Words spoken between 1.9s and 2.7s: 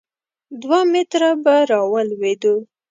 ولوېدو.